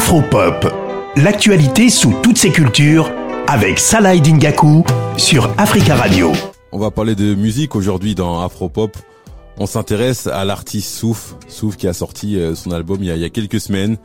Afropop, 0.00 0.66
l'actualité 1.16 1.90
sous 1.90 2.14
toutes 2.22 2.38
ses 2.38 2.50
cultures 2.50 3.12
avec 3.46 3.78
Salah 3.78 4.16
Dingaku 4.16 4.82
sur 5.18 5.52
Africa 5.58 5.94
Radio. 5.94 6.32
On 6.72 6.78
va 6.78 6.90
parler 6.90 7.14
de 7.14 7.34
musique 7.34 7.76
aujourd'hui 7.76 8.14
dans 8.14 8.40
Afropop. 8.40 8.96
On 9.58 9.66
s'intéresse 9.66 10.26
à 10.26 10.46
l'artiste 10.46 10.88
Souf, 10.94 11.36
Souf 11.48 11.76
qui 11.76 11.86
a 11.86 11.92
sorti 11.92 12.38
euh, 12.38 12.54
son 12.54 12.70
album 12.70 13.00
il 13.02 13.14
y 13.14 13.24
a, 13.24 13.28
quelques 13.28 13.60
semaines, 13.60 13.98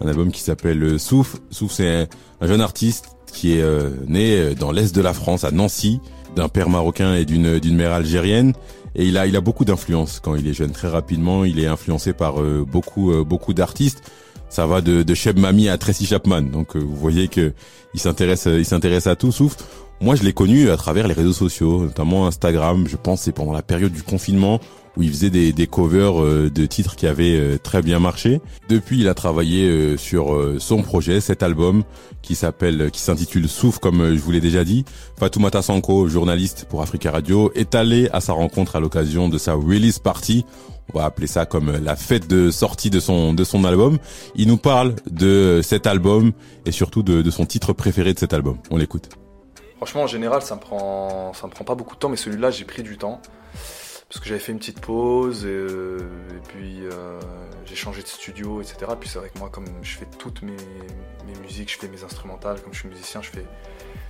un 0.00 0.06
album 0.06 0.30
qui 0.30 0.40
s'appelle 0.40 0.80
euh, 0.84 0.98
Souf. 0.98 1.38
Souf 1.50 1.72
c'est 1.72 2.06
un, 2.40 2.46
jeune 2.46 2.60
artiste 2.60 3.16
qui 3.32 3.58
est 3.58 3.62
euh, 3.62 3.90
né 4.06 4.54
dans 4.54 4.70
l'est 4.70 4.94
de 4.94 5.02
la 5.02 5.12
France, 5.12 5.42
à 5.42 5.50
Nancy, 5.50 6.00
d'un 6.36 6.48
père 6.48 6.70
marocain 6.70 7.16
et 7.16 7.24
d'une 7.24 7.76
mère 7.76 7.92
algérienne. 7.92 8.52
Et 8.94 9.04
il 9.04 9.18
a 9.18 9.26
il 9.26 9.34
a 9.34 9.40
beaucoup 9.40 9.64
d'influence 9.64 10.20
quand 10.22 10.36
il 10.36 10.46
est 10.46 10.54
jeune. 10.54 10.70
Très 10.70 10.88
rapidement, 10.88 11.44
il 11.44 11.58
est 11.58 11.66
influencé 11.66 12.12
par 12.12 12.34
beaucoup 12.40 13.12
beaucoup 13.24 13.52
d'artistes 13.52 14.02
ça 14.50 14.66
va 14.66 14.82
de, 14.82 15.02
de 15.02 15.14
Sheb 15.14 15.38
Mami 15.38 15.68
à 15.68 15.78
Tracy 15.78 16.04
Chapman. 16.04 16.42
Donc 16.42 16.76
vous 16.76 16.96
voyez 16.96 17.28
que 17.28 17.52
il 17.94 18.00
s'intéresse 18.00 18.46
il 18.46 18.66
s'intéresse 18.66 19.06
à 19.06 19.16
tout. 19.16 19.32
Souf. 19.32 19.56
Moi, 20.02 20.14
je 20.14 20.22
l'ai 20.22 20.32
connu 20.32 20.70
à 20.70 20.78
travers 20.78 21.06
les 21.08 21.14
réseaux 21.14 21.34
sociaux, 21.34 21.82
notamment 21.82 22.26
Instagram. 22.26 22.86
Je 22.88 22.96
pense 22.96 23.22
c'est 23.22 23.32
pendant 23.32 23.52
la 23.52 23.62
période 23.62 23.92
du 23.92 24.02
confinement 24.02 24.58
où 25.00 25.02
il 25.02 25.08
faisait 25.08 25.30
des, 25.30 25.66
covers 25.66 26.22
euh, 26.22 26.50
de 26.50 26.66
titres 26.66 26.94
qui 26.94 27.06
avaient 27.06 27.38
euh, 27.38 27.56
très 27.56 27.80
bien 27.80 27.98
marché. 27.98 28.42
Depuis, 28.68 29.00
il 29.00 29.08
a 29.08 29.14
travaillé 29.14 29.66
euh, 29.66 29.96
sur 29.96 30.38
son 30.58 30.82
projet, 30.82 31.22
cet 31.22 31.42
album 31.42 31.84
qui 32.20 32.34
s'appelle, 32.34 32.90
qui 32.90 33.00
s'intitule 33.00 33.48
Souf, 33.48 33.78
comme 33.78 34.14
je 34.14 34.20
vous 34.20 34.30
l'ai 34.30 34.42
déjà 34.42 34.62
dit. 34.62 34.84
Fatoumata 35.18 35.62
Sanko, 35.62 36.06
journaliste 36.06 36.66
pour 36.68 36.82
Africa 36.82 37.10
Radio, 37.10 37.50
est 37.54 37.74
allé 37.74 38.10
à 38.12 38.20
sa 38.20 38.34
rencontre 38.34 38.76
à 38.76 38.80
l'occasion 38.80 39.30
de 39.30 39.38
sa 39.38 39.54
release 39.54 39.98
party. 39.98 40.44
On 40.92 40.98
va 40.98 41.06
appeler 41.06 41.26
ça 41.26 41.46
comme 41.46 41.82
la 41.82 41.96
fête 41.96 42.28
de 42.28 42.50
sortie 42.50 42.90
de 42.90 43.00
son 43.00 43.32
de 43.32 43.44
son 43.44 43.64
album. 43.64 43.98
Il 44.34 44.48
nous 44.48 44.58
parle 44.58 44.94
de 45.10 45.60
cet 45.62 45.86
album 45.86 46.32
et 46.66 46.72
surtout 46.72 47.02
de, 47.02 47.22
de 47.22 47.30
son 47.30 47.46
titre 47.46 47.72
préféré 47.72 48.12
de 48.12 48.18
cet 48.18 48.34
album. 48.34 48.58
On 48.70 48.76
l'écoute. 48.76 49.08
Franchement, 49.76 50.02
en 50.02 50.06
général, 50.06 50.42
ça 50.42 50.56
me 50.56 50.60
prend, 50.60 51.32
ça 51.32 51.46
me 51.46 51.52
prend 51.52 51.64
pas 51.64 51.74
beaucoup 51.74 51.94
de 51.94 52.00
temps, 52.00 52.10
mais 52.10 52.16
celui-là, 52.16 52.50
j'ai 52.50 52.66
pris 52.66 52.82
du 52.82 52.98
temps 52.98 53.22
parce 54.10 54.18
que 54.18 54.28
j'avais 54.28 54.40
fait 54.40 54.50
une 54.50 54.58
petite 54.58 54.80
pause 54.80 55.44
et, 55.44 55.48
euh, 55.48 56.00
puis 56.48 56.80
euh, 56.84 57.20
j'ai 57.64 57.76
changé 57.76 58.02
de 58.02 58.08
studio, 58.08 58.60
etc. 58.60 58.90
Puis 58.98 59.08
c'est 59.08 59.20
vrai 59.20 59.30
que 59.32 59.38
moi, 59.38 59.50
comme 59.50 59.66
je 59.82 59.98
fais 59.98 60.06
toutes 60.18 60.42
mes, 60.42 60.56
musiques, 61.42 61.72
je 61.72 61.78
fais 61.78 61.86
mes 61.86 62.02
instrumentales, 62.02 62.60
comme 62.60 62.74
je 62.74 62.80
suis 62.80 62.88
musicien, 62.88 63.22
je 63.22 63.30
fais, 63.30 63.46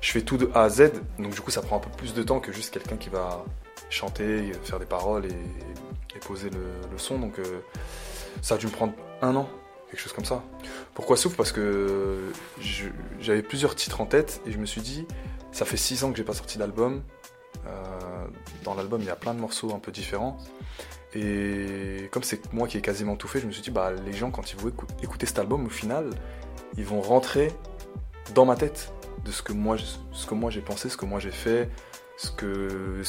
je 0.00 0.10
fais 0.10 0.22
tout 0.22 0.36
de 0.36 0.50
A 0.52 0.64
à 0.64 0.68
Z. 0.68 0.90
Donc 1.20 1.32
du 1.32 1.40
coup, 1.40 1.52
ça 1.52 1.62
prend 1.62 1.76
un 1.76 1.78
peu 1.78 1.90
plus 1.90 2.12
de 2.12 2.24
temps 2.24 2.40
que 2.40 2.50
juste 2.50 2.74
quelqu'un 2.74 2.96
qui 2.96 3.08
va 3.08 3.44
chanter, 3.88 4.50
faire 4.64 4.80
des 4.80 4.86
paroles 4.86 5.26
et, 5.26 6.18
poser 6.26 6.50
le, 6.50 6.98
son. 6.98 7.20
Donc 7.20 7.38
euh, 7.38 7.60
ça 8.42 8.56
a 8.56 8.58
dû 8.58 8.66
me 8.66 8.72
prendre 8.72 8.94
un 9.22 9.36
an, 9.36 9.48
quelque 9.90 10.00
chose 10.00 10.12
comme 10.12 10.24
ça. 10.24 10.42
Pourquoi 10.94 11.16
souffle 11.16 11.36
Parce 11.36 11.52
que 11.52 12.18
j'avais 13.20 13.42
plusieurs 13.42 13.76
titres 13.76 14.00
en 14.00 14.06
tête 14.06 14.40
et 14.44 14.50
je 14.50 14.58
me 14.58 14.66
suis 14.66 14.80
dit, 14.80 15.06
ça 15.52 15.64
fait 15.64 15.76
six 15.76 16.02
ans 16.02 16.10
que 16.10 16.16
j'ai 16.16 16.24
pas 16.24 16.34
sorti 16.34 16.58
d'album. 16.58 17.02
Euh, 17.66 18.26
dans 18.64 18.74
l'album, 18.74 19.00
il 19.00 19.06
y 19.06 19.10
a 19.10 19.16
plein 19.16 19.34
de 19.34 19.40
morceaux 19.40 19.74
un 19.74 19.78
peu 19.78 19.92
différents. 19.92 20.38
Et 21.14 22.08
comme 22.10 22.22
c'est 22.22 22.52
moi 22.52 22.66
qui 22.66 22.78
ai 22.78 22.80
quasiment 22.80 23.16
tout 23.16 23.28
fait, 23.28 23.40
je 23.40 23.46
me 23.46 23.52
suis 23.52 23.62
dit, 23.62 23.70
bah, 23.70 23.92
les 24.04 24.12
gens, 24.12 24.30
quand 24.30 24.52
ils 24.52 24.58
vont 24.58 24.72
écouter 25.02 25.26
cet 25.26 25.38
album, 25.38 25.66
au 25.66 25.70
final, 25.70 26.10
ils 26.76 26.84
vont 26.84 27.00
rentrer 27.00 27.52
dans 28.34 28.44
ma 28.44 28.56
tête 28.56 28.92
de 29.24 29.30
ce 29.30 29.42
que 29.42 29.52
moi, 29.52 29.76
j'ai 29.76 30.60
pensé, 30.60 30.88
ce 30.88 30.96
que 30.96 31.04
moi 31.04 31.20
j'ai 31.20 31.30
fait, 31.30 31.70
ce, 32.16 32.30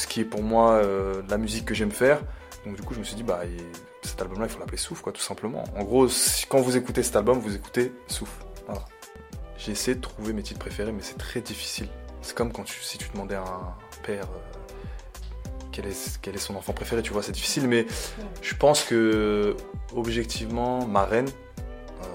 qui 0.08 0.22
est 0.22 0.26
pour 0.26 0.44
moi 0.44 0.74
euh, 0.74 1.22
la 1.30 1.38
musique 1.38 1.66
que 1.66 1.74
j'aime 1.74 1.92
faire. 1.92 2.22
Donc 2.66 2.76
du 2.76 2.82
coup, 2.84 2.94
je 2.94 3.00
me 3.00 3.04
suis 3.04 3.16
dit, 3.16 3.24
bah, 3.24 3.42
cet 4.04 4.22
album-là, 4.22 4.46
il 4.46 4.52
faut 4.52 4.60
l'appeler 4.60 4.78
Souffle, 4.78 5.02
quoi, 5.02 5.12
tout 5.12 5.22
simplement. 5.22 5.64
En 5.76 5.84
gros, 5.84 6.08
quand 6.48 6.62
vous 6.62 6.78
écoutez 6.78 7.04
cet 7.04 7.16
album, 7.16 7.40
vous 7.40 7.56
écoutez 7.56 7.92
Souffle. 8.08 8.46
J'ai 9.58 9.72
essayé 9.72 9.96
de 9.96 10.02
trouver 10.02 10.34
mes 10.34 10.44
titres 10.44 10.60
préférés, 10.60 10.92
mais 10.92 11.02
c'est 11.02 11.18
très 11.18 11.42
difficile. 11.42 11.88
C'est 12.22 12.36
comme 12.36 12.52
si 12.66 12.98
tu 12.98 13.10
demandais 13.10 13.36
à 13.36 13.42
un 13.42 13.76
euh, 14.14 14.24
quel, 15.72 15.86
est, 15.88 16.20
quel 16.22 16.36
est 16.36 16.40
son 16.40 16.56
enfant 16.56 16.74
préféré, 16.74 17.02
tu 17.02 17.12
vois, 17.12 17.24
c'est 17.24 17.32
difficile, 17.32 17.68
mais 17.68 17.86
je 18.42 18.56
pense 18.56 18.84
que, 18.84 19.56
objectivement, 19.96 20.86
ma 20.86 21.06
reine, 21.06 21.28
euh, 21.28 22.06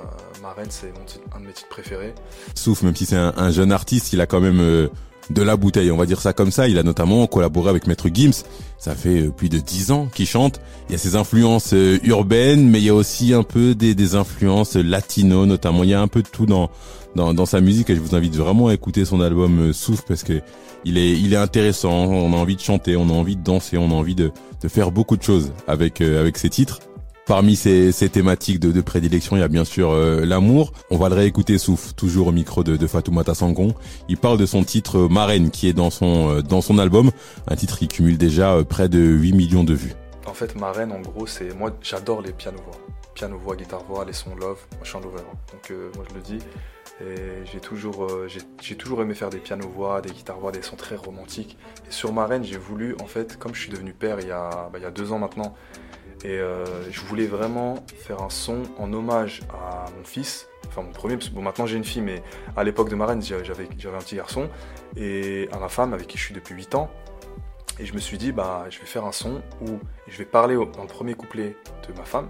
ma 0.42 0.52
reine, 0.52 0.70
c'est 0.70 0.92
un 1.34 1.40
de 1.40 1.46
mes 1.46 1.52
titres 1.52 1.68
préférés. 1.68 2.14
Sauf, 2.54 2.82
même 2.82 2.96
si 2.96 3.06
c'est 3.06 3.16
un, 3.16 3.50
jeune 3.50 3.72
artiste, 3.72 4.12
il 4.12 4.20
a 4.20 4.26
quand 4.26 4.40
même 4.40 4.60
euh, 4.60 4.88
de 5.28 5.42
la 5.42 5.56
bouteille, 5.56 5.90
on 5.90 5.96
va 5.96 6.06
dire 6.06 6.20
ça 6.20 6.32
comme 6.32 6.50
ça. 6.50 6.68
Il 6.68 6.78
a 6.78 6.82
notamment 6.82 7.26
collaboré 7.26 7.70
avec 7.70 7.86
Maître 7.86 8.08
Gims. 8.12 8.44
Ça 8.78 8.94
fait 8.94 9.28
plus 9.28 9.48
de 9.48 9.58
dix 9.58 9.90
ans 9.90 10.08
qu'il 10.12 10.26
chante. 10.26 10.60
Il 10.88 10.92
y 10.92 10.94
a 10.94 10.98
ses 10.98 11.14
influences 11.14 11.74
urbaines, 12.02 12.68
mais 12.68 12.78
il 12.78 12.84
y 12.84 12.88
a 12.88 12.94
aussi 12.94 13.34
un 13.34 13.42
peu 13.42 13.74
des, 13.74 13.94
des 13.94 14.14
influences 14.14 14.74
latino, 14.76 15.46
notamment. 15.46 15.84
Il 15.84 15.90
y 15.90 15.94
a 15.94 16.00
un 16.00 16.08
peu 16.08 16.22
de 16.22 16.28
tout 16.28 16.46
dans 16.46 16.70
dans, 17.14 17.34
dans 17.34 17.46
sa 17.46 17.60
musique 17.60 17.90
et 17.90 17.96
je 17.96 18.00
vous 18.00 18.14
invite 18.14 18.36
vraiment 18.36 18.68
à 18.68 18.74
écouter 18.74 19.04
son 19.04 19.20
album 19.20 19.58
euh, 19.60 19.72
Souffle 19.72 20.04
parce 20.06 20.22
que 20.22 20.40
il 20.84 20.96
est 20.96 21.12
il 21.12 21.32
est 21.32 21.36
intéressant. 21.36 21.90
On 21.90 22.32
a 22.32 22.36
envie 22.36 22.56
de 22.56 22.60
chanter, 22.60 22.96
on 22.96 23.08
a 23.08 23.12
envie 23.12 23.36
de 23.36 23.42
danser, 23.42 23.76
on 23.76 23.90
a 23.90 23.94
envie 23.94 24.14
de, 24.14 24.32
de 24.62 24.68
faire 24.68 24.90
beaucoup 24.90 25.16
de 25.16 25.22
choses 25.22 25.52
avec 25.66 26.00
euh, 26.00 26.20
avec 26.20 26.38
ses 26.38 26.48
titres. 26.48 26.80
Parmi 27.26 27.54
ces, 27.54 27.92
thématiques 28.10 28.58
de, 28.58 28.80
prédilection, 28.80 29.36
il 29.36 29.40
y 29.40 29.42
a 29.42 29.48
bien 29.48 29.64
sûr 29.64 29.90
euh, 29.90 30.24
l'amour. 30.24 30.72
On 30.90 30.98
va 30.98 31.08
le 31.08 31.14
réécouter 31.14 31.58
Souffle, 31.58 31.92
toujours 31.94 32.28
au 32.28 32.32
micro 32.32 32.64
de, 32.64 32.76
de 32.76 32.86
Fatoumata 32.86 33.34
Sangon. 33.34 33.74
Il 34.08 34.16
parle 34.16 34.38
de 34.38 34.46
son 34.46 34.64
titre 34.64 35.08
Marraine 35.08 35.50
qui 35.50 35.68
est 35.68 35.72
dans 35.72 35.90
son 35.90 36.40
dans 36.40 36.60
son 36.60 36.78
album, 36.78 37.10
un 37.48 37.56
titre 37.56 37.78
qui 37.78 37.88
cumule 37.88 38.18
déjà 38.18 38.56
près 38.68 38.88
de 38.88 38.98
8 38.98 39.32
millions 39.32 39.64
de 39.64 39.74
vues. 39.74 39.94
En 40.26 40.34
fait, 40.34 40.56
Marraine, 40.56 40.92
en 40.92 41.00
gros, 41.00 41.26
c'est 41.26 41.54
moi 41.56 41.70
j'adore 41.82 42.22
les 42.22 42.32
piano 42.32 42.58
voix, 42.64 42.80
piano 43.14 43.38
voix, 43.38 43.56
guitare 43.56 43.84
voix, 43.84 44.04
les 44.04 44.12
sons 44.12 44.34
love. 44.34 44.58
Moi, 44.72 44.80
je 44.82 44.88
suis 44.88 44.98
un 44.98 45.00
lover, 45.00 45.20
hein. 45.20 45.36
donc 45.52 45.72
moi 45.94 46.04
je 46.08 46.14
le 46.14 46.20
dis. 46.20 46.44
Et 47.02 47.46
j'ai 47.50 47.60
toujours, 47.60 48.04
euh, 48.04 48.28
j'ai 48.60 48.76
toujours 48.76 49.00
aimé 49.00 49.14
faire 49.14 49.30
des 49.30 49.38
pianos-voix, 49.38 50.02
des 50.02 50.10
guitares-voix, 50.10 50.52
des 50.52 50.60
sons 50.60 50.76
très 50.76 50.96
romantiques. 50.96 51.56
Et 51.88 51.92
sur 51.92 52.12
ma 52.12 52.26
reine, 52.26 52.44
j'ai 52.44 52.58
voulu, 52.58 52.94
en 53.00 53.06
fait, 53.06 53.38
comme 53.38 53.54
je 53.54 53.60
suis 53.60 53.70
devenu 53.70 53.94
père 53.94 54.20
il 54.20 54.28
y 54.28 54.32
a, 54.32 54.68
bah, 54.70 54.78
il 54.78 54.82
y 54.82 54.86
a 54.86 54.90
deux 54.90 55.10
ans 55.12 55.18
maintenant, 55.18 55.54
et 56.24 56.38
euh, 56.38 56.90
je 56.90 57.00
voulais 57.00 57.26
vraiment 57.26 57.76
faire 57.96 58.22
un 58.22 58.30
son 58.30 58.62
en 58.78 58.92
hommage 58.92 59.40
à 59.50 59.86
mon 59.96 60.04
fils, 60.04 60.48
enfin 60.68 60.82
mon 60.82 60.92
premier, 60.92 61.16
parce 61.16 61.30
que 61.30 61.34
bon, 61.34 61.42
maintenant 61.42 61.66
j'ai 61.66 61.76
une 61.76 61.84
fille, 61.84 62.02
mais 62.02 62.22
à 62.56 62.64
l'époque 62.64 62.88
de 62.90 62.94
ma 62.94 63.06
reine, 63.06 63.22
j'avais 63.22 63.64
un 63.64 63.98
petit 63.98 64.16
garçon, 64.16 64.48
et 64.96 65.48
à 65.52 65.58
ma 65.58 65.68
femme 65.68 65.94
avec 65.94 66.06
qui 66.08 66.18
je 66.18 66.24
suis 66.24 66.34
depuis 66.34 66.54
8 66.54 66.74
ans. 66.74 66.90
Et 67.78 67.86
je 67.86 67.94
me 67.94 67.98
suis 67.98 68.18
dit, 68.18 68.30
bah, 68.30 68.66
je 68.68 68.78
vais 68.78 68.84
faire 68.84 69.06
un 69.06 69.12
son 69.12 69.40
où 69.62 69.78
je 70.06 70.18
vais 70.18 70.26
parler 70.26 70.54
dans 70.54 70.82
le 70.82 70.88
premier 70.88 71.14
couplet 71.14 71.56
de 71.88 71.94
ma 71.94 72.04
femme, 72.04 72.28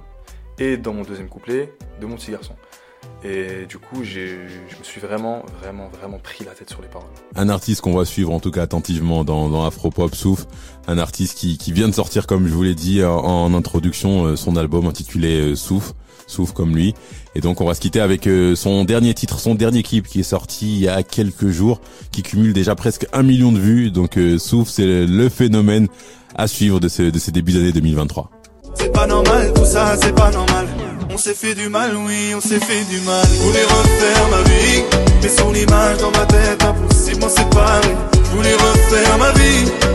et 0.58 0.76
dans 0.76 0.92
mon 0.92 1.02
deuxième 1.02 1.28
couplet 1.28 1.74
de 2.00 2.06
mon 2.06 2.14
petit 2.16 2.30
garçon. 2.30 2.54
Et 3.22 3.66
du 3.68 3.78
coup, 3.78 4.02
je 4.02 4.20
me 4.20 4.84
suis 4.84 5.00
vraiment, 5.00 5.44
vraiment, 5.60 5.90
vraiment 6.00 6.18
pris 6.18 6.44
la 6.44 6.52
tête 6.52 6.70
sur 6.70 6.80
les 6.80 6.88
paroles. 6.88 7.08
Un 7.36 7.50
artiste 7.50 7.82
qu'on 7.82 7.94
va 7.94 8.06
suivre 8.06 8.32
en 8.32 8.40
tout 8.40 8.50
cas 8.50 8.62
attentivement 8.62 9.24
dans, 9.24 9.50
dans 9.50 9.66
Afropop 9.66 10.14
Souf, 10.14 10.46
un 10.88 10.96
artiste 10.96 11.36
qui, 11.36 11.58
qui 11.58 11.72
vient 11.72 11.88
de 11.88 11.94
sortir, 11.94 12.26
comme 12.26 12.48
je 12.48 12.54
vous 12.54 12.62
l'ai 12.62 12.74
dit 12.74 13.04
en, 13.04 13.52
introduction, 13.52 14.24
euh, 14.24 14.36
son 14.36 14.56
album 14.56 14.86
intitulé 14.86 15.52
euh, 15.52 15.54
Souf, 15.54 15.92
Souf 16.26 16.52
comme 16.52 16.74
lui. 16.74 16.94
Et 17.34 17.42
donc 17.42 17.60
on 17.60 17.66
va 17.66 17.74
se 17.74 17.80
quitter 17.80 18.00
avec 18.00 18.26
euh, 18.26 18.56
son 18.56 18.84
dernier 18.84 19.12
titre, 19.12 19.38
son 19.38 19.54
dernier 19.54 19.82
clip 19.82 20.06
qui 20.06 20.20
est 20.20 20.24
sorti 20.24 20.76
il 20.76 20.80
y 20.80 20.88
a 20.88 21.02
quelques 21.02 21.48
jours, 21.48 21.82
qui 22.12 22.22
cumule 22.22 22.54
déjà 22.54 22.74
presque 22.74 23.06
un 23.12 23.22
million 23.22 23.52
de 23.52 23.58
vues. 23.58 23.90
Donc 23.90 24.18
Souf, 24.38 24.70
c'est 24.70 25.06
le 25.06 25.28
phénomène 25.28 25.88
à 26.36 26.48
suivre 26.48 26.80
de, 26.80 26.88
ce, 26.88 27.02
de 27.02 27.18
ces 27.18 27.32
débuts 27.32 27.52
d'année 27.52 27.72
2023. 27.72 28.30
C'est 28.76 28.92
pas 28.92 29.06
normal, 29.06 29.52
tout 29.52 29.64
ça, 29.66 29.94
c'est 29.98 30.14
pas 30.14 30.30
normal. 30.30 30.66
On 31.12 31.18
s'est 31.18 31.34
fait 31.34 31.54
du 31.54 31.68
mal, 31.68 31.96
oui, 31.96 32.32
on 32.36 32.40
s'est 32.40 32.60
fait 32.60 32.84
du 32.84 33.00
mal. 33.00 33.26
Je 33.26 33.48
refaire 33.48 34.28
ma 34.30 34.42
vie, 34.42 34.84
mais 35.22 35.28
son 35.28 35.52
image 35.52 35.98
dans 35.98 36.12
ma 36.12 36.24
tête, 36.26 36.62
impossible 36.62 37.20
m'en 37.20 37.28
séparer. 37.28 37.96
Refaire 38.32 39.18
ma 39.18 39.32
vie 39.32 39.89